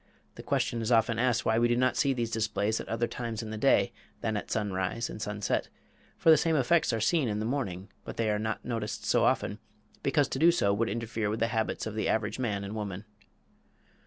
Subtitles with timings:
[0.33, 3.43] The question is often asked why we do not see these displays at other times
[3.43, 5.69] in the day than at sunrise and at sunset
[6.17, 9.23] for the same effects are seen in the morning, but they are not noticed so
[9.25, 9.59] often,
[10.01, 13.05] because to do so would interfere with the habits of the average man and woman.